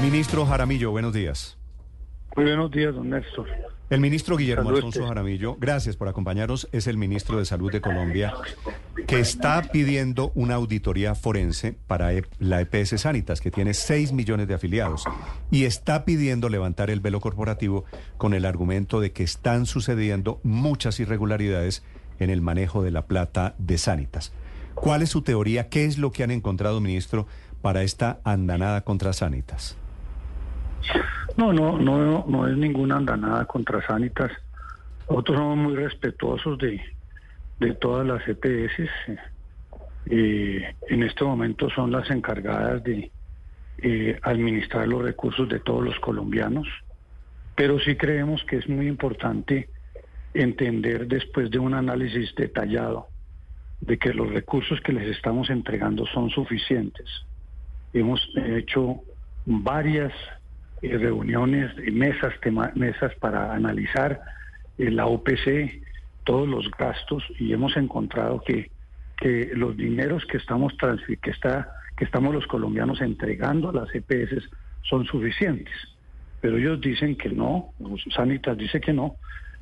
[0.00, 1.56] Ministro Jaramillo, buenos días.
[2.36, 3.46] Muy buenos días, don Néstor.
[3.90, 5.06] El ministro Guillermo Salud, Alfonso.
[5.06, 8.32] Jaramillo, gracias por acompañarnos, es el ministro de Salud de Colombia,
[9.06, 14.48] que está pidiendo una auditoría forense para E- la EPS Sanitas, que tiene 6 millones
[14.48, 15.04] de afiliados,
[15.50, 17.84] y está pidiendo levantar el velo corporativo
[18.16, 21.84] con el argumento de que están sucediendo muchas irregularidades
[22.18, 24.32] en el manejo de la plata de Sanitas.
[24.74, 25.68] ¿Cuál es su teoría?
[25.68, 27.26] ¿Qué es lo que han encontrado, ministro,
[27.60, 29.76] para esta andanada contra Sanitas?
[31.36, 34.32] No, no, no, no es ninguna andanada contra Sanitas.
[35.08, 36.80] Nosotros somos muy respetuosos de,
[37.60, 38.90] de todas las EPS.
[40.06, 43.10] Eh, en este momento son las encargadas de
[43.78, 46.66] eh, administrar los recursos de todos los colombianos,
[47.54, 49.68] pero sí creemos que es muy importante
[50.34, 53.08] entender después de un análisis detallado
[53.80, 57.08] de que los recursos que les estamos entregando son suficientes.
[57.92, 59.00] Hemos hecho
[59.44, 60.12] varias
[60.82, 62.34] eh, reuniones, eh, mesas,
[62.74, 64.20] mesas para analizar
[64.78, 65.80] eh, la OPC,
[66.24, 68.70] todos los gastos y hemos encontrado que,
[69.16, 70.72] que los dineros que estamos
[71.22, 74.48] que está que estamos los colombianos entregando a las EPS
[74.82, 75.74] son suficientes.
[76.40, 77.72] Pero ellos dicen que no,
[78.14, 79.16] Sanitas dice que no,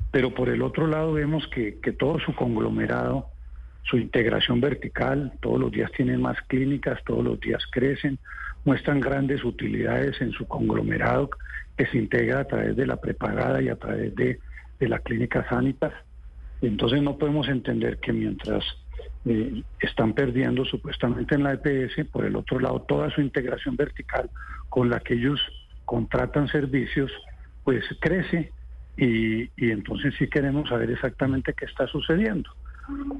[0.09, 3.27] pero por el otro lado vemos que, que todo su conglomerado,
[3.83, 8.17] su integración vertical, todos los días tienen más clínicas, todos los días crecen,
[8.65, 11.29] muestran grandes utilidades en su conglomerado
[11.77, 14.39] que se integra a través de la prepagada y a través de,
[14.79, 15.93] de la clínica Sanitas.
[16.61, 18.63] Entonces no podemos entender que mientras
[19.25, 24.29] eh, están perdiendo supuestamente en la EPS, por el otro lado toda su integración vertical
[24.69, 25.39] con la que ellos
[25.85, 27.11] contratan servicios,
[27.63, 28.51] pues crece
[28.97, 32.49] y, y entonces sí queremos saber exactamente qué está sucediendo.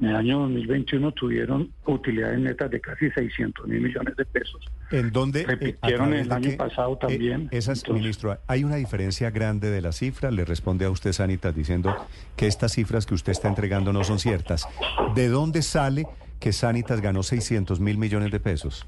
[0.00, 4.60] En el año 2021 tuvieron utilidades netas de casi 600 mil millones de pesos.
[4.90, 5.42] ¿En dónde?
[5.42, 7.42] eh, Repitieron el año pasado también.
[7.52, 10.32] Eh, esas, Entonces- ministro, hay una diferencia grande de las cifras.
[10.32, 11.94] Le responde a usted, Sanitas, diciendo
[12.36, 14.66] que estas cifras que usted está entregando no son ciertas.
[15.14, 16.06] ¿De dónde sale
[16.40, 18.86] que Sanitas ganó 600 mil millones de pesos?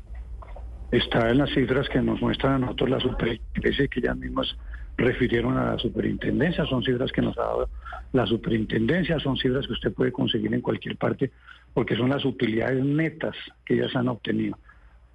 [0.91, 4.57] Está en las cifras que nos muestran a nosotros la superintendencia que ya mismas
[4.97, 7.69] refirieron a la superintendencia, son cifras que nos ha dado
[8.13, 11.31] la superintendencia, son cifras que usted puede conseguir en cualquier parte,
[11.73, 13.35] porque son las utilidades netas
[13.65, 14.57] que ellas han obtenido,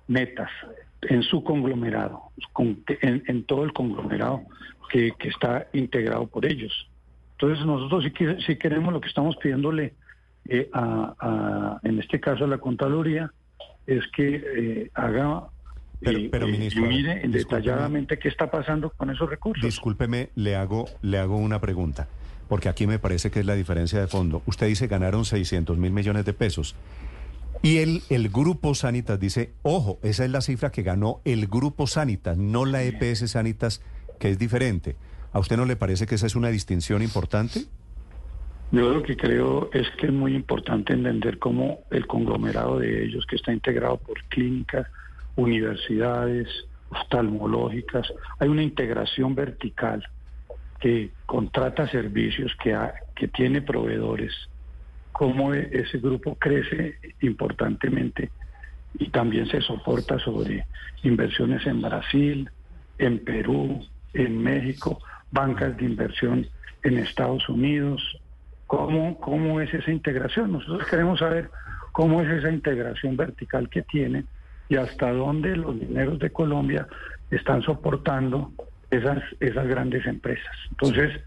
[0.07, 0.50] netas,
[1.01, 4.41] en su conglomerado, con- en, en todo el conglomerado
[4.90, 6.90] que, está integrado por ellos.
[7.38, 8.03] Entonces nosotros
[8.46, 9.94] sí queremos lo que estamos pidiéndole
[10.50, 13.31] eh, a, a- en este caso a la Contraloría,
[13.88, 15.44] es que eh, haga
[16.01, 19.63] Pero- pero, eh, ministro, y mire detalladamente qué está pasando con esos recursos.
[19.63, 22.07] Discúlpeme, le hago, le hago una pregunta,
[22.47, 24.41] porque aquí me parece que es la diferencia de fondo.
[24.45, 26.75] Usted dice ganaron 600 mil millones de pesos.
[27.61, 31.87] Y el, el Grupo Sanitas dice, ojo, esa es la cifra que ganó el Grupo
[31.87, 33.81] Sanitas, no la EPS Sanitas,
[34.17, 34.95] que es diferente.
[35.33, 37.66] ¿A usted no le parece que esa es una distinción importante?
[38.71, 43.25] Yo lo que creo es que es muy importante entender cómo el conglomerado de ellos,
[43.25, 44.87] que está integrado por clínicas,
[45.35, 46.47] universidades,
[46.90, 50.07] oftalmológicas, hay una integración vertical
[50.79, 54.34] que contrata servicios, que, tiene proveedores,
[55.12, 58.31] cómo e- ese grupo crece importantemente
[58.94, 60.66] y también se soporta sobre
[61.03, 62.50] inversiones en Brasil,
[62.97, 66.47] en Perú, en México, bancas de inversión
[66.81, 68.01] en Estados Unidos.
[68.66, 70.53] ¿Cómo, cómo es esa integración?
[70.53, 71.51] Nosotros queremos saber
[71.91, 74.28] cómo es esa integración vertical que tienen
[74.69, 76.88] y hasta dónde los dineros de Colombia
[77.31, 78.52] están soportando
[78.91, 80.56] esas, esas grandes empresas.
[80.72, 81.19] Entonces,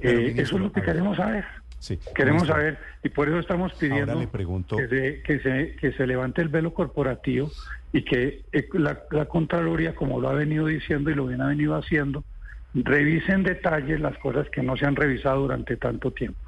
[0.00, 1.44] Pero, eh, ministro, eso es lo que queremos saber.
[1.80, 1.98] Sí.
[2.14, 2.56] Queremos ministro.
[2.62, 6.06] saber, y por eso estamos pidiendo Ahora le pregunto- que, se, que, se, que se
[6.06, 7.50] levante el velo corporativo
[7.92, 11.48] y que eh, la, la Contraloría, como lo ha venido diciendo y lo bien ha
[11.48, 12.24] venido haciendo,
[12.74, 16.38] revise en detalle las cosas que no se han revisado durante tanto tiempo.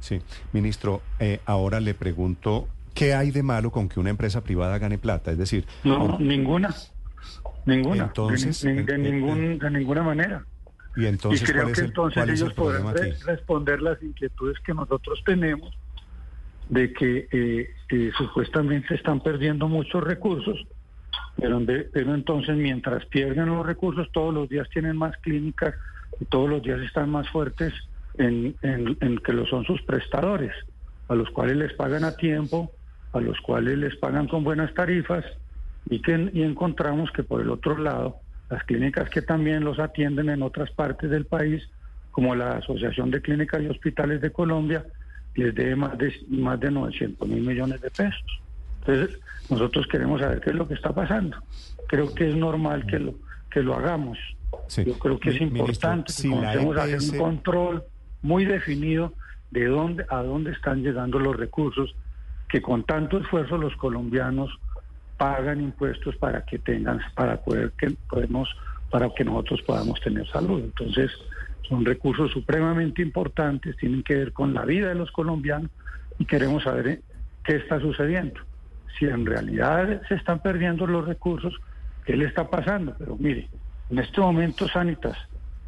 [0.00, 0.20] Sí,
[0.52, 2.66] ministro, eh, ahora le pregunto,
[3.00, 5.30] ¿qué hay de malo con que una empresa privada gane plata?
[5.32, 6.68] Es decir, No, un- ninguna.
[7.64, 8.04] Ninguna.
[8.04, 10.44] Entonces, de, ni- de eh, eh, ningún, de ninguna manera.
[10.94, 14.02] y entonces, y creo ¿cuál es que el, entonces el ellos podrán re- responder las
[14.02, 15.70] inquietudes que nosotros tenemos
[16.68, 20.58] de que eh, eh, supuestamente están perdiendo muchos recursos,
[21.36, 21.58] pero,
[22.14, 25.74] entonces mientras pierden los recursos todos los días tienen más clínicas
[26.20, 27.72] y todos los días están más fuertes
[28.18, 30.52] en, en- en que lo son sus prestadores,
[31.08, 32.72] a los cuales les pagan a tiempo,
[33.12, 35.24] a los cuales les pagan con buenas tarifas
[35.88, 38.20] y que y encontramos que por el otro lado
[38.50, 41.62] las clínicas que también los atienden en otras partes del país,
[42.10, 44.84] como la Asociación de Clínicas y Hospitales de Colombia,
[45.36, 48.40] les debe más de más de 900 mil millones de pesos.
[48.80, 51.36] Entonces, nosotros queremos saber qué es lo que está pasando.
[51.86, 53.14] Creo que es normal que lo
[53.50, 54.18] que lo hagamos.
[54.84, 57.84] Yo creo que es importante que comencemos a hacer un control
[58.22, 59.12] muy definido
[59.50, 61.94] de dónde a dónde están llegando los recursos
[62.50, 64.50] que con tanto esfuerzo los colombianos
[65.16, 68.48] pagan impuestos para que tengan para poder que podemos
[68.90, 70.60] para que nosotros podamos tener salud.
[70.64, 71.12] Entonces,
[71.68, 75.70] son recursos supremamente importantes, tienen que ver con la vida de los colombianos
[76.18, 77.00] y queremos saber eh,
[77.44, 78.40] qué está sucediendo.
[78.98, 81.54] Si en realidad se están perdiendo los recursos,
[82.04, 82.96] ¿qué le está pasando?
[82.98, 83.48] Pero mire,
[83.90, 85.16] en este momento Sanitas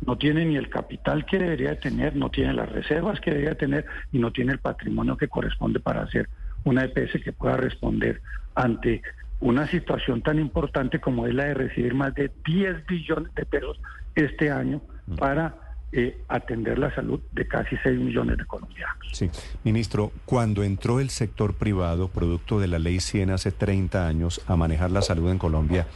[0.04, 3.86] no tiene ni el capital que debería tener, no tiene las reservas que debería tener
[4.10, 6.28] y no tiene el patrimonio que corresponde para hacer
[6.64, 8.20] una EPS que pueda responder
[8.54, 9.02] ante
[9.40, 13.80] una situación tan importante como es la de recibir más de 10 billones de pesos
[14.14, 15.16] este año mm.
[15.16, 15.56] para
[15.94, 18.96] eh, atender la salud de casi 6 millones de colombianos.
[19.12, 19.30] Sí,
[19.64, 24.56] ministro, cuando entró el sector privado, producto de la ley 100 hace 30 años, a
[24.56, 25.86] manejar la salud en Colombia,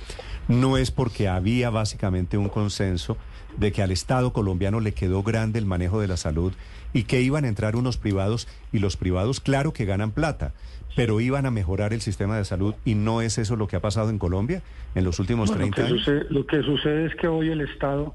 [0.49, 3.17] no es porque había básicamente un consenso
[3.57, 6.53] de que al Estado colombiano le quedó grande el manejo de la salud
[6.93, 10.53] y que iban a entrar unos privados y los privados, claro que ganan plata,
[10.95, 13.81] pero iban a mejorar el sistema de salud y no es eso lo que ha
[13.81, 14.63] pasado en Colombia
[14.95, 16.11] en los últimos 30 años.
[16.31, 18.15] lo que sucede es que hoy el Estado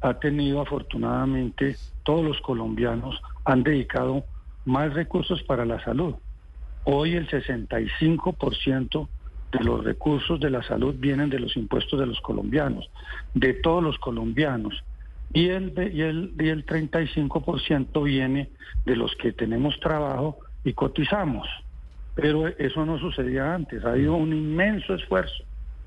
[0.00, 4.24] ha tenido afortunadamente, todos los colombianos han dedicado
[4.64, 6.14] más recursos para la salud.
[6.84, 9.08] Hoy el 65%
[9.52, 12.90] de los recursos de la salud vienen de los impuestos de los colombianos,
[13.34, 14.84] de todos los colombianos.
[15.32, 18.50] Y el, y el, y el 35% viene
[18.84, 21.46] de los que tenemos trabajo y cotizamos.
[22.14, 25.44] Pero eso no sucedía antes, ha habido un inmenso esfuerzo.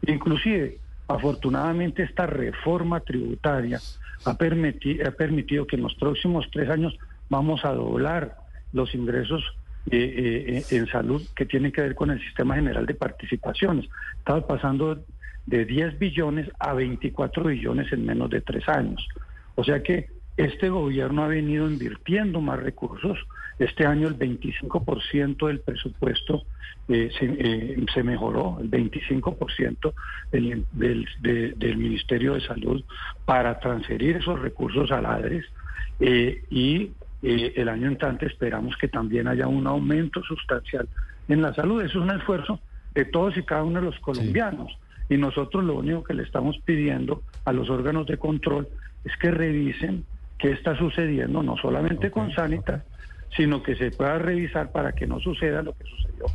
[0.07, 0.77] Inclusive,
[1.07, 3.79] afortunadamente, esta reforma tributaria
[4.25, 6.97] ha, ha permitido que en los próximos tres años
[7.29, 8.37] vamos a doblar
[8.73, 9.43] los ingresos
[9.89, 13.89] eh, eh, en salud que tienen que ver con el sistema general de participaciones.
[14.17, 15.03] Estaba pasando
[15.45, 19.05] de 10 billones a 24 billones en menos de tres años.
[19.55, 23.17] O sea que este gobierno ha venido invirtiendo más recursos.
[23.59, 26.43] Este año el 25% del presupuesto
[26.87, 29.93] eh, eh, se, mejoró, el 25%
[30.31, 32.83] del, del, Ministerio de Salud
[33.23, 35.45] para transferir esos recursos a la ADRES
[35.99, 36.91] eh, y
[37.21, 40.87] el año entrante esperamos que también haya un aumento sustancial
[41.27, 41.81] en la salud.
[41.81, 42.59] Eso es un esfuerzo
[42.93, 44.77] de todos y cada uno de los colombianos.
[45.09, 48.67] Y nosotros lo único que le estamos pidiendo a los órganos de control
[49.03, 50.05] es que revisen
[50.37, 52.83] qué está sucediendo, no solamente con Sanitas,
[53.35, 56.25] sino que se pueda revisar para que no suceda lo que sucedió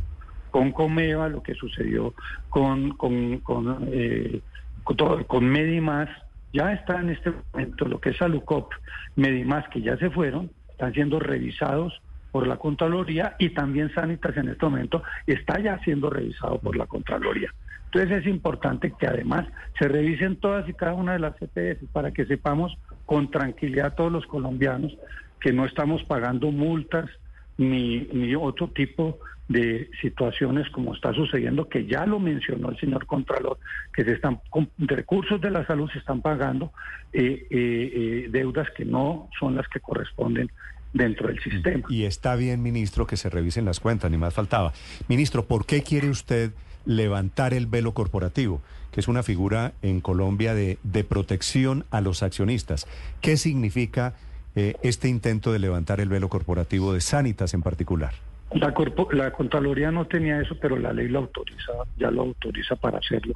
[0.51, 2.13] con Comeva, lo que sucedió
[2.49, 4.41] con, con, con, eh,
[4.83, 6.09] con, Medimás.
[6.53, 8.71] Ya está en este momento lo que es Alucop,
[9.15, 14.49] Medimás, que ya se fueron, están siendo revisados por la Contraloría y también Sanitas en
[14.49, 17.51] este momento está ya siendo revisado por la Contraloría.
[17.85, 19.47] Entonces es importante que además
[19.79, 22.77] se revisen todas y cada una de las CPS para que sepamos
[23.07, 24.95] con tranquilidad todos los colombianos
[25.39, 27.09] que no estamos pagando multas
[27.57, 33.05] ni, ni otro tipo de situaciones como está sucediendo, que ya lo mencionó el señor
[33.05, 33.57] Contralor,
[33.93, 36.73] que se están con recursos de la salud se están pagando
[37.13, 40.51] eh, eh, eh, deudas que no son las que corresponden
[40.91, 41.85] dentro del sistema.
[41.89, 44.73] Y está bien, ministro, que se revisen las cuentas, ni más faltaba.
[45.07, 46.51] Ministro, ¿por qué quiere usted
[46.87, 48.61] levantar el velo corporativo,
[48.91, 52.87] que es una figura en Colombia de, de protección a los accionistas.
[53.21, 54.15] ¿Qué significa
[54.55, 58.13] eh, este intento de levantar el velo corporativo de Sanitas en particular?
[58.51, 58.73] La,
[59.11, 63.33] la Contraloría no tenía eso, pero la ley lo autoriza, ya lo autoriza para hacerlo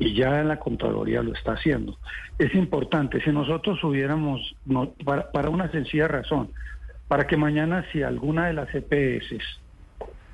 [0.00, 1.98] y ya la Contraloría lo está haciendo.
[2.38, 4.56] Es importante, si nosotros hubiéramos,
[5.04, 6.50] para, una sencilla razón,
[7.06, 9.32] para que mañana si alguna de las EPS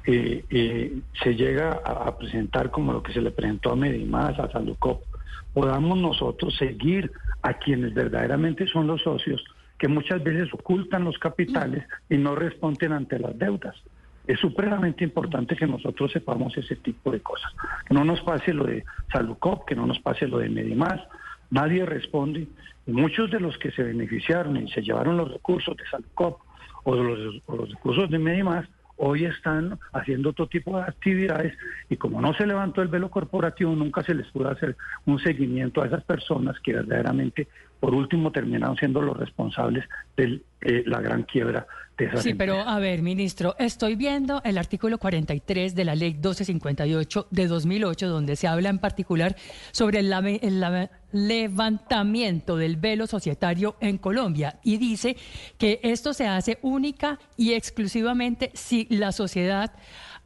[0.07, 4.49] eh, eh, se llega a, presentar como lo que se le presentó a Medimás, a
[4.53, 5.03] Salucop,
[5.53, 7.11] podamos nosotros seguir
[7.43, 9.45] a quienes verdaderamente son los socios,
[9.79, 13.75] que muchas veces ocultan los capitales y no responden ante las deudas.
[14.27, 17.53] Es supremamente importante que nosotros sepamos ese tipo de cosas.
[17.87, 21.01] Que no nos pase lo de Salucop, que no nos pase lo de Medimás.
[21.51, 22.49] Nadie responde.
[22.87, 26.41] Muchos de los que se beneficiaron y se llevaron los recursos de Salucop
[26.85, 28.67] o los, o los recursos de Medimás
[28.97, 31.55] hoy están haciendo otro tipo de actividades
[31.89, 35.83] y como no se levantó el velo corporativo, nunca se les pudo hacer un seguimiento
[35.83, 37.49] a esas personas que verdaderamente,
[37.87, 39.85] por último, terminaron siendo los responsables
[40.17, 44.59] de eh, la gran quiebra de esas Sí, pero a ver, ministro, estoy viendo el
[44.59, 49.37] artículo 43 de la ley 1258 de 2008, donde se habla en particular
[49.71, 54.59] sobre el, el, el levantamiento del velo societario en Colombia.
[54.65, 55.17] Y dice
[55.57, 59.71] que esto se hace única y exclusivamente si la sociedad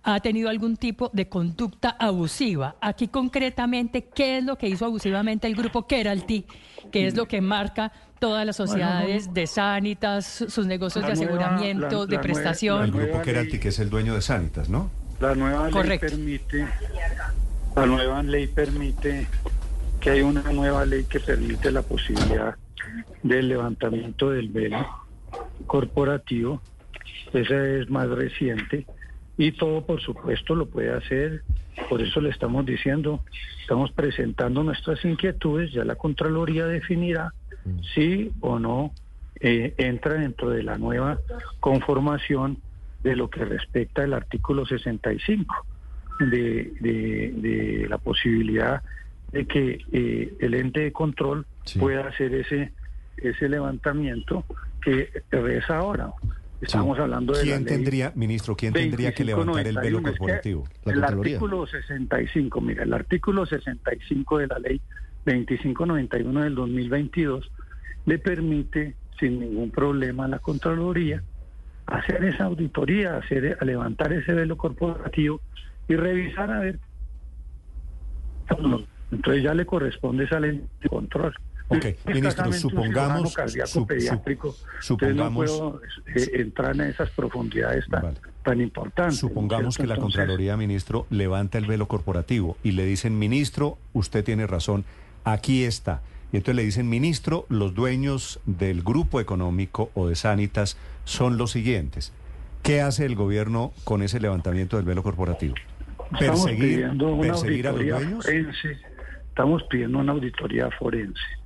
[0.02, 2.76] ha tenido algún tipo de conducta abusiva.
[2.80, 6.46] Aquí concretamente, ¿qué es lo que hizo abusivamente el grupo Keralty?
[6.90, 12.18] ¿Qué es lo que marca todas las sociedades de Sanitas, sus negocios de aseguramiento, de
[12.18, 12.84] prestación?
[12.84, 14.90] el grupo Keralty, que es el dueño de Sanitas, ¿no?
[15.20, 16.66] La nueva ley permite,
[17.76, 19.26] la nueva ley permite
[20.00, 22.56] que hay una nueva ley que permite la posibilidad
[23.22, 24.86] del levantamiento del velo
[25.66, 26.62] corporativo.
[27.34, 28.86] Esa es más reciente
[29.40, 31.42] y todo, por supuesto, lo puede hacer.
[31.88, 33.24] Por eso le estamos diciendo,
[33.62, 37.32] estamos presentando nuestras inquietudes, ya la Contraloría definirá
[37.94, 38.92] si o no
[39.40, 41.20] eh, entra dentro de la nueva
[41.58, 42.58] conformación
[43.02, 45.54] de lo que respecta el artículo 65,
[46.18, 48.82] de, de, la posibilidad
[49.32, 51.46] de que eh, el ente de control
[51.78, 52.72] pueda hacer ese,
[53.16, 54.44] ese levantamiento
[54.82, 56.12] que es ahora.
[56.60, 60.68] Estamos hablando de ¿Quién tendría, ministro, quién tendría que levantar el velo corporativo?
[60.84, 64.80] el artículo 65, mira, el artículo 65 de la ley
[65.24, 67.50] 2591 del 2022
[68.06, 71.22] le permite sin ningún problema a la Contraloría
[71.90, 75.40] hacer esa auditoría, hacer, a levantar ese velo corporativo
[75.88, 76.78] y revisar a ver.
[79.10, 81.34] Entonces ya le corresponde esa ley de control.
[81.72, 83.32] Ok, ministro, supongamos,
[85.14, 85.80] no puedo
[86.16, 87.84] eh, entrar en esas profundidades
[88.42, 89.18] tan, importantes.
[89.18, 94.48] Supongamos que la Contraloría, ministro, levanta el velo corporativo y le dicen, ministro, usted tiene
[94.48, 94.84] razón,
[95.22, 96.02] aquí está.
[96.32, 101.52] Y entonces le dicen, ministro, los dueños del grupo económico o de Sanitas son los
[101.52, 102.12] siguientes.
[102.64, 105.54] ¿Qué hace el gobierno con ese levantamiento del velo corporativo?
[106.18, 108.26] ¿Perseguir, perseguir a los dueños?
[109.28, 111.39] Estamos pidiendo una auditoría forense.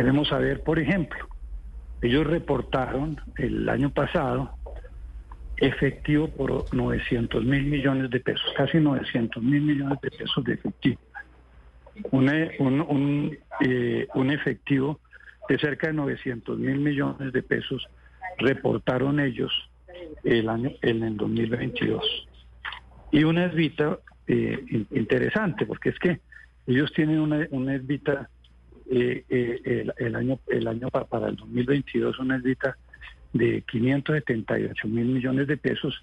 [0.00, 1.28] Queremos saber, por ejemplo,
[2.00, 4.50] ellos reportaron el año pasado
[5.58, 10.98] efectivo por 900 mil millones de pesos, casi 900 mil millones de pesos de efectivo.
[12.12, 12.30] Un,
[12.88, 15.00] un, eh, un, efectivo
[15.50, 17.86] de cerca de 900 mil millones de pesos
[18.38, 19.52] reportaron ellos
[20.24, 22.26] el año en el 2022.
[23.12, 26.20] Y una esvita eh, interesante, porque es que
[26.66, 28.30] ellos tienen una, una esvita
[28.92, 32.76] eh, eh, el, año el año para el 2022 una esdita
[33.32, 36.02] de 578 mil millones de pesos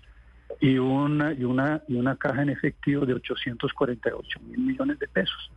[0.62, 5.51] y una y una y una caja en efectivo de 848 mil millones de pesos,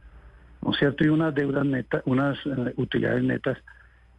[0.61, 1.05] ¿no es cierto?
[1.05, 3.59] Y unas deudas netas, unas eh, utilidades netas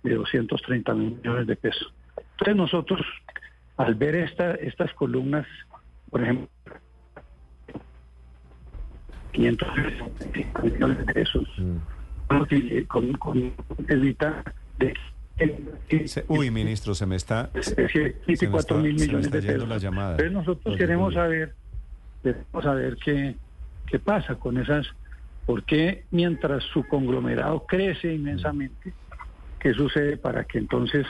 [0.03, 1.94] de 230 mil millones de pesos.
[2.15, 3.01] Entonces nosotros,
[3.75, 5.46] al ver esta, estas columnas,
[6.10, 6.48] por ejemplo,
[9.34, 12.00] 525 millones de pesos, mm
[12.88, 13.53] con, con
[13.88, 14.43] evita
[14.77, 14.93] de
[16.27, 17.50] Uy, ministro, se me está.
[18.81, 19.67] mil millones.
[19.67, 20.11] La llamada.
[20.11, 21.53] Entonces nosotros queremos saber,
[22.21, 23.35] queremos saber qué,
[23.88, 24.88] qué pasa con esas,
[25.45, 28.93] por qué mientras su conglomerado crece inmensamente,
[29.59, 31.05] qué sucede para que entonces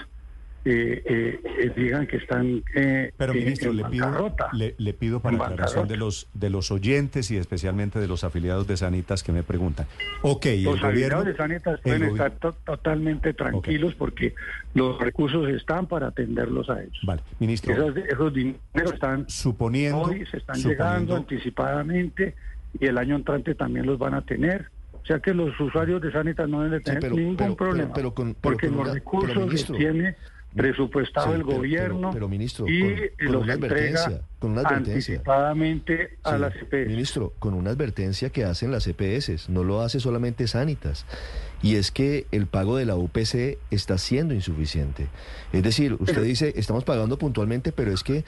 [0.64, 5.88] eh, eh, digan que están eh, pero ministro le pido le, pido para la aclaración
[5.88, 9.88] de los de los oyentes y especialmente de los afiliados de Sanitas que me preguntan.
[10.22, 12.32] Ok los el afiliados de Sanitas pueden estar
[12.64, 14.36] totalmente tranquilos porque
[14.76, 17.00] los recursos están para atenderlos a ellos.
[17.04, 17.74] Vale ministro.
[17.74, 22.36] Esos, dineros están suponiendo hoy se están llegando anticipadamente
[22.80, 24.70] y el año entrante también los van a tener.
[25.02, 27.92] O sea que los usuarios de Sanitas no deben tener ningún problema
[28.40, 30.16] porque los recursos que tiene
[30.56, 35.16] presupuestado el gobierno pero, ministro, y con, los una advertencia, con una advertencia.
[35.16, 36.88] anticipadamente a las EPS.
[36.88, 41.06] Ministro, con una advertencia que hacen las EPS, no lo hace solamente Sanitas,
[41.62, 45.08] y es que el pago de la UPC está siendo insuficiente.
[45.54, 48.26] Es decir, usted dice, estamos pagando puntualmente, pero es que,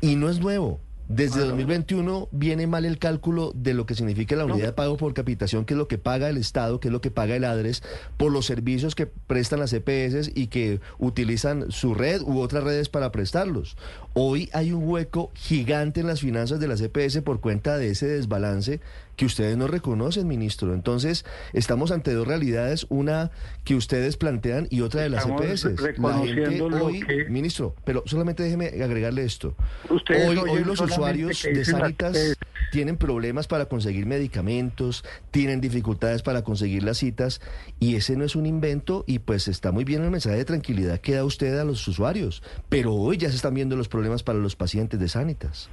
[0.00, 0.80] y no es nuevo,
[1.10, 5.12] desde 2021 viene mal el cálculo de lo que significa la unidad de pago por
[5.12, 7.82] capitación, que es lo que paga el Estado, que es lo que paga el ADRES,
[8.16, 12.88] por los servicios que prestan las EPS y que utilizan su red u otras redes
[12.88, 13.76] para prestarlos.
[14.14, 18.06] Hoy hay un hueco gigante en las finanzas de las EPS por cuenta de ese
[18.06, 18.80] desbalance
[19.20, 20.72] que ustedes no reconocen, ministro.
[20.72, 23.30] Entonces, estamos ante dos realidades, una
[23.64, 25.66] que ustedes plantean y otra de las EPS.
[25.98, 29.54] La gente hoy, ministro, pero solamente déjeme agregarle esto.
[29.90, 32.38] hoy, hoy los usuarios de Sanitas
[32.72, 37.42] tienen problemas para conseguir medicamentos, tienen dificultades para conseguir las citas
[37.78, 40.98] y ese no es un invento y pues está muy bien el mensaje de tranquilidad
[40.98, 44.38] que da usted a los usuarios, pero hoy ya se están viendo los problemas para
[44.38, 45.68] los pacientes de Sanitas.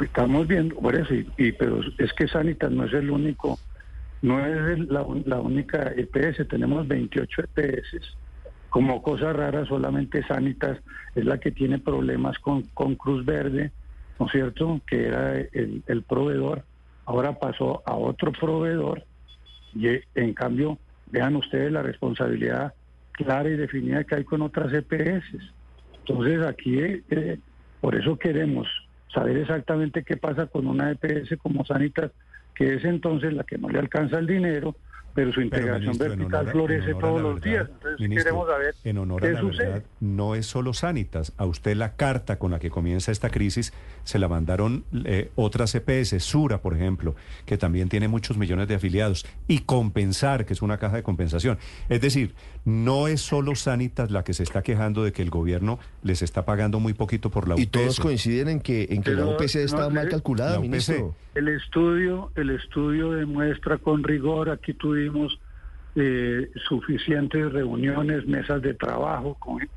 [0.00, 3.58] Estamos viendo, por eso, y, pero es que Sanitas no es el único,
[4.22, 8.16] no es la, única EPS, tenemos 28 EPS.
[8.68, 10.78] Como cosa rara, solamente Sanitas
[11.14, 13.72] es la que tiene problemas con, con Cruz Verde,
[14.20, 16.64] ¿no es cierto?, que era el, proveedor,
[17.04, 19.04] ahora pasó a otro proveedor
[19.74, 20.78] y en cambio,
[21.10, 22.74] vean ustedes la responsabilidad
[23.12, 25.24] clara y definida que hay con otras EPS.
[26.00, 27.38] Entonces aquí, eh,
[27.80, 28.68] por eso queremos
[29.12, 32.12] saber exactamente qué pasa con una EPS como Sanitas,
[32.54, 34.76] que es entonces la que no le alcanza el dinero,
[35.18, 37.68] pero su integración vertical florece todos los días.
[37.68, 41.32] Entonces queremos saber en honor a la Verdad, no es solo Sanitas.
[41.36, 43.72] A usted la carta con la que comienza esta crisis
[44.04, 48.76] se la mandaron eh, otras EPS, Sura, por ejemplo, que también tiene muchos millones de
[48.76, 51.58] afiliados, y Compensar, que es una caja de compensación.
[51.88, 52.32] Es decir,
[52.64, 56.44] no es solo Sanitas la que se está quejando de que el gobierno les está
[56.44, 57.62] pagando muy poquito por la UPC.
[57.62, 61.16] Y todos coinciden en que, en que la UPC está mal calculada, ministro.
[61.34, 64.74] El estudio, el estudio demuestra con rigor, aquí
[65.96, 69.68] eh, suficientes reuniones, mesas de trabajo, con,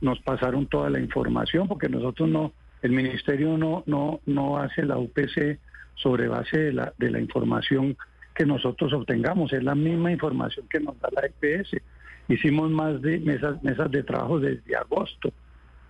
[0.00, 4.98] nos pasaron toda la información, porque nosotros no, el ministerio no, no, no hace la
[4.98, 5.58] UPC
[5.94, 7.96] sobre base de la, de la información
[8.34, 11.76] que nosotros obtengamos, es la misma información que nos da la EPS.
[12.28, 15.32] Hicimos más de mesas, mesas de trabajo desde agosto,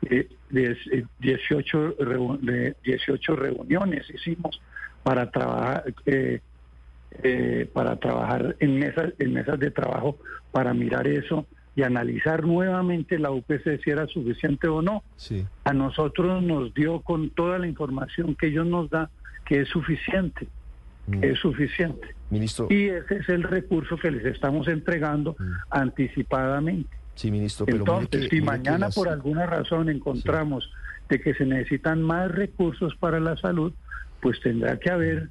[0.09, 1.97] eh, 18,
[2.41, 4.61] de 18 reuniones hicimos
[5.03, 6.41] para trabajar eh,
[7.23, 10.19] eh, para trabajar en mesas, en mesas de trabajo
[10.53, 15.05] para mirar eso y analizar nuevamente la UPC si era suficiente o no.
[15.65, 19.09] A nosotros nos dio con toda la información que ellos nos dan
[19.47, 20.49] que es suficiente,
[21.07, 21.25] mm.
[21.25, 22.15] es suficiente.
[22.31, 22.67] Ministro.
[22.69, 25.53] Y ese es el recurso que les estamos entregando mm.
[25.71, 26.91] anticipadamente.
[27.15, 27.67] Sí, ministro.
[27.69, 30.71] Entonces, si mañana por alguna razón encontramos
[31.09, 33.73] de que se necesitan más recursos para la salud,
[34.21, 35.29] pues tendrá que haber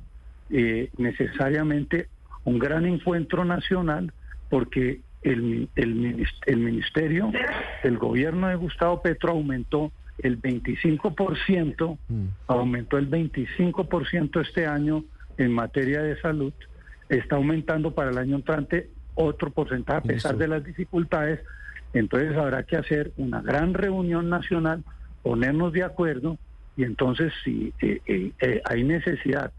[0.50, 2.08] eh, necesariamente
[2.44, 4.14] un gran encuentro nacional
[4.50, 7.32] porque el, el, el ministerio,
[7.84, 12.26] el gobierno de Gustavo Petro aumentó el 25%, mm.
[12.48, 15.04] aumentó el 25% este año
[15.38, 16.54] en materia de salud,
[17.10, 21.40] está aumentando para el año entrante otro porcentaje a pesar de las dificultades,
[21.94, 24.84] entonces habrá que hacer una gran reunión nacional,
[25.24, 26.38] ponernos de acuerdo
[26.76, 29.52] y entonces si eh, eh, hay necesidad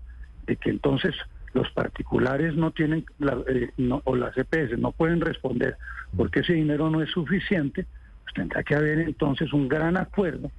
[0.48, 1.14] de que entonces
[1.52, 3.04] los particulares no tienen,
[3.48, 3.70] eh,
[4.04, 5.76] o las EPS no pueden responder
[6.16, 7.86] porque ese dinero no es suficiente,
[8.24, 10.50] pues tendrá que haber entonces un gran acuerdo,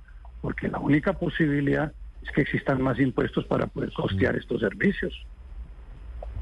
[0.42, 1.92] porque la única posibilidad
[2.24, 5.26] es que existan más impuestos para poder costear estos servicios.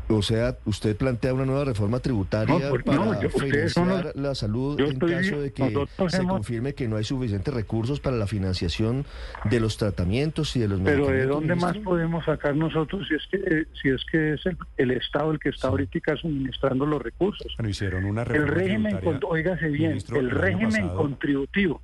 [0.10, 5.52] O sea, usted plantea una nueva reforma tributaria para financiar la salud en caso de
[5.52, 9.06] que se confirme que no hay suficientes recursos para la financiación
[9.50, 13.28] de los tratamientos y de los Pero ¿de dónde más podemos sacar nosotros si es
[13.30, 14.42] que si es que es
[14.78, 17.54] el, Estado el que está ahorita suministrando los recursos?
[17.58, 21.82] Bueno, hicieron una reforma El régimen, oígase bien, el régimen contributivo,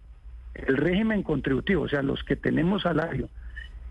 [0.54, 3.30] el régimen contributivo, o sea, los que tenemos salario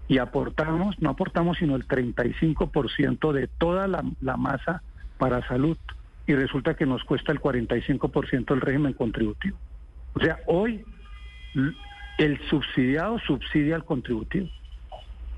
[0.09, 4.03] y aportamos, no aportamos sino el 35% de toda la,
[4.37, 4.83] masa
[5.19, 5.77] para salud
[6.27, 9.59] y resulta que nos cuesta el 45% el régimen contributivo.
[10.15, 10.85] O sea, hoy
[12.19, 14.49] el subsidiado subsidia al contributivo.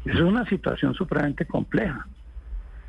[0.05, 2.07] Esa es una situación supremamente compleja.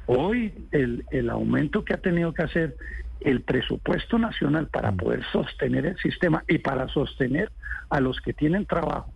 [0.08, 2.76] Hoy el, el aumento que ha tenido que hacer
[3.22, 4.98] el presupuesto nacional para mm.
[4.98, 7.52] poder sostener el sistema y para sostener
[7.90, 9.12] a los que tienen trabajo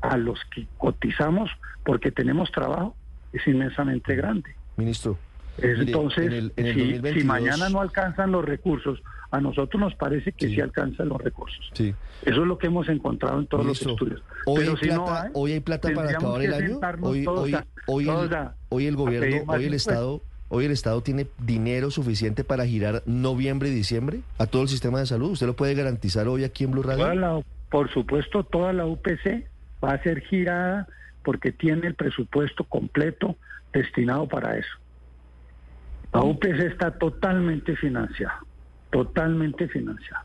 [0.00, 1.50] a los que cotizamos
[1.84, 2.96] porque tenemos trabajo
[3.32, 4.54] es inmensamente grande.
[4.76, 5.18] Ministro.
[5.58, 11.20] Entonces, si, mañana no alcanzan los recursos, a nosotros nos parece que sí, alcanzan los
[11.20, 11.70] recursos.
[11.74, 11.94] Sí.
[12.22, 14.22] Eso es lo que hemos encontrado en todos los estudios.
[14.46, 16.80] Hoy hay, plata, hoy hay plata para acabar el año.
[17.02, 21.90] Hoy, hoy, hoy, el, hoy el gobierno, hoy el Estado, hoy el Estado tiene dinero
[21.90, 25.32] suficiente para girar noviembre y diciembre a todo el sistema de salud.
[25.32, 27.44] ¿Usted lo puede garantizar hoy aquí en Blue Radio?
[27.70, 29.46] por supuesto, toda la UPC
[29.82, 30.86] va a ser girada
[31.22, 33.36] porque tiene el presupuesto completo
[33.72, 34.76] destinado para eso.
[36.12, 38.40] La UPC está totalmente financiada,
[38.90, 40.24] totalmente financiada.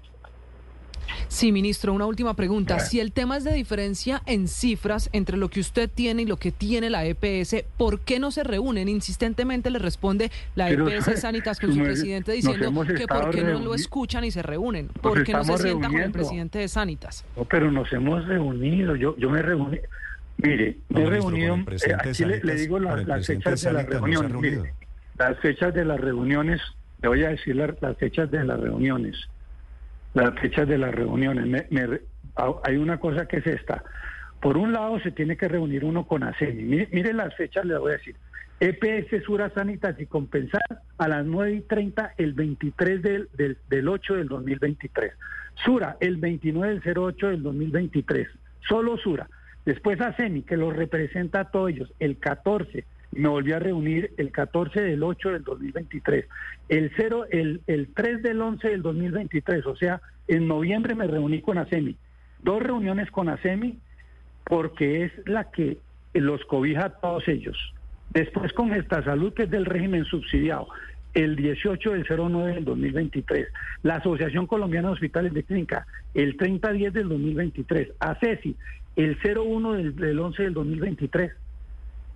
[1.28, 2.80] Sí, ministro, una última pregunta.
[2.80, 6.38] Si el tema es de diferencia en cifras entre lo que usted tiene y lo
[6.38, 8.88] que tiene la EPS, ¿por qué no se reúnen?
[8.88, 13.76] Insistentemente le responde la EPS Sanitas con su presidente diciendo que por qué no lo
[13.76, 14.90] escuchan y se reúnen.
[15.02, 17.26] ¿Por qué no se sienta con el presidente de Sanitas?
[17.36, 18.96] No, pero nos hemos reunido.
[18.96, 19.80] Yo, yo me reuní.
[20.38, 21.56] Mire, me he reunido.
[21.56, 24.64] Eh, aquí le, digo las fechas de las reuniones.
[25.18, 26.62] las fechas de las reuniones,
[27.02, 29.16] le voy a decir las fechas de las reuniones
[30.16, 31.66] las fechas de las reuniones.
[32.64, 33.84] hay una cosa que es esta.
[34.42, 36.88] Por un lado, se tiene que reunir uno con ASENI.
[36.92, 38.16] Mire, las fechas, le voy a decir.
[38.60, 40.62] EPS Sura Sanitas y Compensar
[40.98, 45.12] a las 9 y 30 el 23 del, del, del 8 del 2023.
[45.66, 48.28] Sura el 29 del 08 del 2023.
[48.68, 49.28] Solo Sura.
[49.66, 52.86] Después ASEMI, que lo representa a todos ellos, el 14.
[53.16, 56.26] Me volví a reunir el 14 del 8 del 2023.
[56.70, 61.42] El, 0, el, el 3 del 11 del 2023, o sea, en noviembre me reuní
[61.42, 61.96] con ASEMI.
[62.44, 63.78] Dos reuniones con ASEMI
[64.44, 65.80] porque es la que
[66.14, 67.58] los cobija a todos ellos.
[68.12, 70.68] Después con esta salud que es del régimen subsidiado,
[71.14, 73.48] el 18 del 09 del 2023,
[73.84, 78.56] la Asociación Colombiana de Hospitales de Clínica, el 30-10 del 2023, ACESI,
[78.96, 81.32] el 01 del, del 11 del 2023.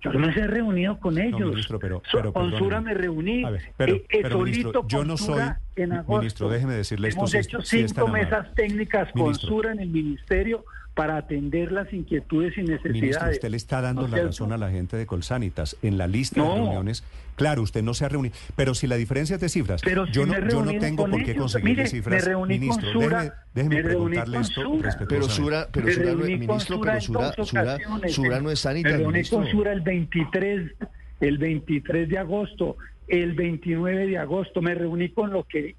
[0.02, 1.40] Yo no me he reunido con ellos.
[1.50, 2.58] ministro, pero- pero, con perdóneme.
[2.58, 3.44] Sura me reuní.
[3.44, 5.42] A ver, pero- eh, eh, pero, ministro, yo no soy-
[5.76, 8.24] en ministro, déjeme decirle esto Hemos si hecho si cinco amable.
[8.24, 9.48] mesas técnicas con Ministro.
[9.48, 13.36] Sura en el ministerio para atender las inquietudes y Ministro, necesidades.
[13.36, 14.30] usted le está dando ¿No es la cierto?
[14.32, 15.76] razón a la gente de Colsanitas.
[15.82, 17.04] En la lista de reuniones,
[17.36, 18.34] claro, usted no se ha reunido.
[18.56, 21.22] Pero si la diferencia es de cifras, Pero yo, no, me yo no tengo por
[21.24, 22.22] qué Mire, cifras.
[22.26, 25.06] me reuní con Ministro, Sura, déjeme, déjeme me reuní preguntarle esto.
[25.08, 25.22] Pero.
[25.28, 28.08] Sura, pero Me Sura, no- con ministro, Sura pero Sura, Sura.
[28.08, 29.38] Sura no es Me sanita, reuní ministro.
[29.38, 30.72] con Sura el 23,
[31.20, 32.76] el 23 de agosto,
[33.08, 34.60] el 29 de agosto.
[34.60, 35.76] Me reuní con lo que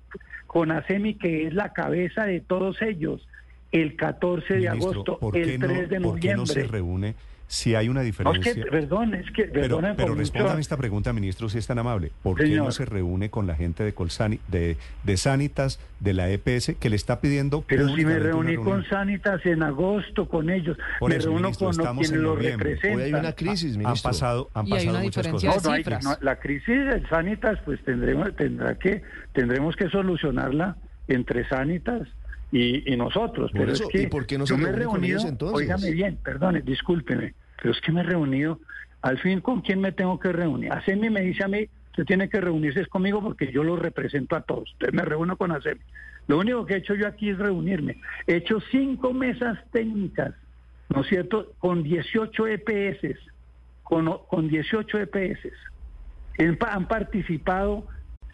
[0.47, 3.25] con ASEMI, que es la cabeza de todos ellos,
[3.71, 6.53] el 14 de Ministro, agosto, ¿por qué el no- 3 de ¿Por qué no se
[6.55, 6.77] noviembre.
[6.77, 7.15] reúne
[7.47, 8.53] si hay una No, es diferencia?
[8.53, 12.11] que, perdón, es que, Pero, pero respóndame esta pregunta, ministro, si es tan amable.
[12.23, 16.29] ¿Por qué no se reúne con la gente de, Colsani, de, de Sanitas, de la
[16.29, 20.77] EPS, que le está pidiendo Pero si me reuní con Sanitas en agosto con ellos,
[20.99, 22.69] Por me eso, reúno ministro, con quienes en lo noviembre.
[22.71, 22.99] representan.
[22.99, 24.09] Hoy hay una crisis, Han ministro.
[24.09, 25.41] pasado, han Y hay pasado muchas cosas.
[25.63, 29.01] de No, no hay- la crisis de Sanitas, pues tendremos, tendrá que,
[29.33, 30.77] tendremos que solucionarla
[31.09, 32.07] entre Sanitas
[32.51, 33.51] y, y nosotros.
[33.51, 35.03] Por pero eso, es que ¿y por qué no se yo me he reúne con
[35.03, 35.57] ellos reunido, entonces?
[35.57, 38.59] óigame bien, perdone, discúlpeme, pero es que me he reunido,
[39.01, 40.71] al fin, ¿con quién me tengo que reunir?
[40.71, 44.41] ASEMI me dice a mí, usted tiene que reunirse conmigo porque yo lo represento a
[44.41, 44.69] todos.
[44.73, 45.81] Entonces me reúno con ASEMI.
[46.27, 47.97] Lo único que he hecho yo aquí es reunirme.
[48.27, 50.33] He hecho cinco mesas técnicas,
[50.89, 53.17] ¿no es cierto?, con 18 EPS,
[53.83, 55.47] con, con 18 EPS.
[56.37, 57.87] En- Han participado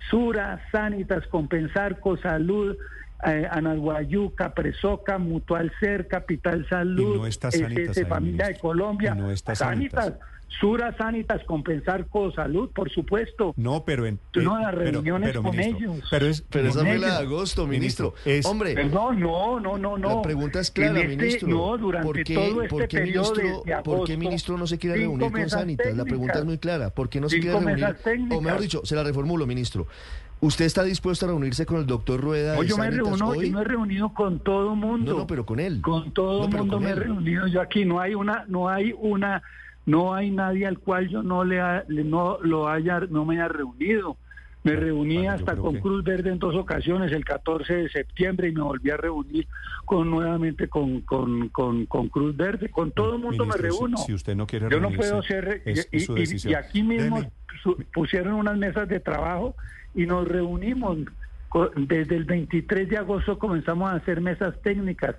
[0.10, 2.76] Sura, Sanitas, Compensar, Cosalud,
[3.26, 8.58] eh, Anaguayú, Capresoca, Mutual Ser, Capital Salud, Y no está Sanitas SS ahí, Familia de.
[8.60, 10.28] Colombia, Y no está Sanitas, Sanitas.
[10.62, 13.54] Sura, Sanitas, Compensar, Cosalud, por supuesto.
[13.58, 14.18] No, pero en...
[14.34, 16.08] No, eh, las pero- reuniones pero, con ministro, ellos.
[16.10, 16.42] Pero es...
[16.50, 18.14] Pero esa Con fue la de agosto, ministro.
[18.26, 20.16] Ministro, es- Hombre, Perdón, no, no, no, no.
[20.16, 21.50] La pregunta es clara, este- ministro.
[21.50, 24.78] No, durante ¿Por qué, todo este por qué periodo ministro, ¿por qué ministro no se
[24.78, 25.96] quiere reunir con Sanitas?
[25.98, 26.92] La pregunta es muy clara.
[26.92, 27.86] ¿Por qué no se quiere reunir?
[28.32, 29.88] O mejor dicho, se la reformulo, ministro.
[30.40, 33.50] ¿Usted está dispuesto a reunirse con el doctor Rueda Hoy yo me, reúno, hoy?
[33.50, 35.14] yo me he reunido con todo mundo.
[35.14, 35.82] No, no, pero con él.
[35.82, 37.86] Con todo el mundo me he reunido yo aquí.
[37.86, 39.42] No hay una, no hay una,
[39.88, 43.36] no hay nadie al cual yo no le, ha- le- no lo haya, no me
[43.36, 44.18] haya reunido.
[44.64, 48.52] Me reuní hasta con que- Cruz Verde en dos ocasiones, el 14 de septiembre, y
[48.52, 49.48] me volví a reunir
[49.86, 52.70] con nuevamente con, con, con, con Cruz Verde.
[52.70, 53.98] Con todo el mundo Ministro, me reúno.
[53.98, 55.62] Si, usted no quiere Yo no puedo ser...
[55.66, 56.52] es- y, es su y- decisión.
[56.52, 57.22] y aquí mismo
[57.94, 59.56] pusieron unas mesas de trabajo
[59.98, 61.00] y nos reunimos.
[61.76, 65.16] Desde el 23 de agosto comenzamos a hacer mesas técnicas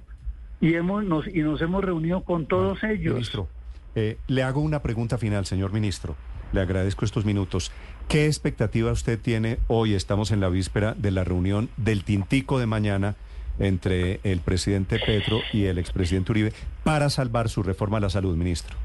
[0.61, 3.15] y hemos nos, y nos hemos reunido con todos ellos.
[3.15, 3.49] Ministro,
[3.95, 6.17] eh, le hago una pregunta final, señor ministro.
[6.53, 7.73] Le agradezco estos minutos.
[8.09, 9.95] ¿Qué expectativa usted tiene hoy?
[9.95, 13.17] Estamos en la víspera de la reunión del Tintico de mañana
[13.59, 16.53] entre el presidente Petro y el expresidente Uribe
[16.85, 18.77] para salvar su reforma a la salud, ministro.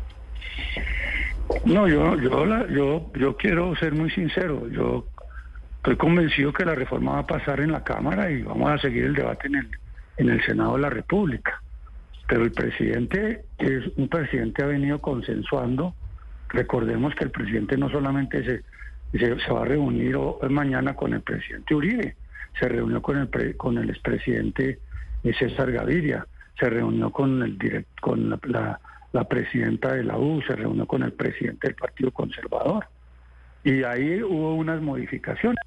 [1.66, 4.68] No, yo yo la- yo yo quiero ser muy sincero.
[4.70, 5.06] Yo
[5.84, 9.04] estoy convencido que la reforma va a pasar en la Cámara y vamos a seguir
[9.04, 9.69] el debate en el
[10.15, 11.62] en el Senado de la República.
[12.28, 15.96] Pero el presidente es un presidente ha venido consensuando.
[16.50, 18.63] Recordemos que el presidente no solamente se
[19.19, 22.15] se, va a reunir o- mañana con el presidente Uribe,
[22.60, 24.80] se reunió con el pre- con el expresidente
[25.24, 26.26] eh, César Gaviria,
[26.60, 28.80] se reunió con el direct, con la-
[29.12, 32.86] la presidenta de la U, se reunió con el presidente del Partido Conservador.
[33.63, 35.63] Y ahí hubo unas modificaciones.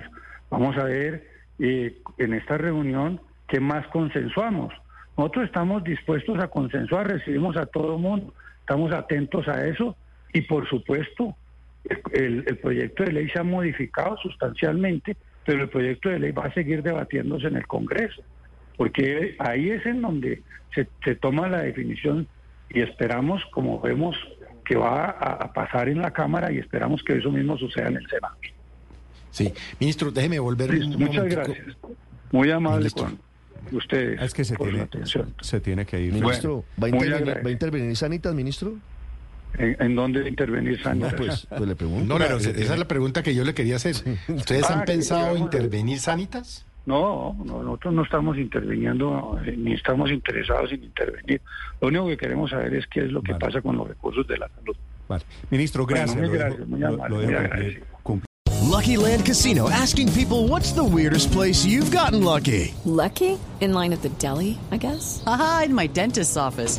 [0.51, 1.27] Vamos a ver
[1.59, 4.73] eh, en esta reunión qué más consensuamos.
[5.17, 9.97] Nosotros estamos dispuestos a consensuar, recibimos a todo el mundo, estamos atentos a eso
[10.33, 11.35] y por supuesto
[12.13, 16.53] el, proyecto de ley se ha modificado sustancialmente, pero el proyecto de ley va a
[16.53, 18.23] seguir debatiéndose en el Congreso,
[18.77, 20.43] porque ahí es en donde
[20.75, 22.27] se toma la definición
[22.69, 24.17] y esperamos, como vemos,
[24.67, 27.97] que va a, a pasar en la Cámara y esperamos que eso mismo suceda en
[27.97, 28.35] el Senado.
[29.31, 31.43] Sí, ministro, déjeme volver Listo, un muchas momentico.
[31.43, 31.77] gracias.
[32.33, 33.19] Muy amable con
[33.73, 34.21] ustedes.
[34.21, 35.35] Es que se tiene, atención.
[35.41, 36.13] se tiene que ir.
[36.13, 37.45] Ministro, ¿va, a muy intervenir, agradecido.
[37.45, 38.75] ¿va a intervenir Sanitas, ministro?
[39.59, 41.15] ¿En, en dónde intervenir, No, Sandra?
[41.17, 42.07] pues, pues le pregunto.
[42.13, 43.95] No, Pero esa es la pregunta que yo le quería hacer.
[44.29, 46.66] ¿Ustedes Ah, han que pensado intervenir sanitas?
[46.87, 51.41] No, no, nosotros no estamos interviniendo eh, ni estamos interesados en intervenir.
[51.81, 53.45] Lo único que queremos saber es qué es lo que Vale.
[53.45, 54.77] pasa con los recursos de la salud.
[55.09, 55.25] Vale.
[55.51, 56.21] Ministro, Bueno, gracias.
[56.23, 57.87] dejo- gracias, muy lo- amable, lo muy agradecido.
[58.71, 62.75] Lucky Land Casino asking people what's the weirdest place you've gotten lucky?
[62.85, 63.39] Lucky?
[63.61, 65.23] In line at the deli, I guess?
[65.27, 66.79] Aha, in my dentist's office.